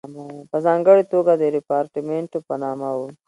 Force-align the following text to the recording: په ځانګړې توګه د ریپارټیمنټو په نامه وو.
په 0.49 0.57
ځانګړې 0.65 1.03
توګه 1.13 1.31
د 1.37 1.43
ریپارټیمنټو 1.57 2.39
په 2.47 2.53
نامه 2.63 2.89
وو. 2.97 3.07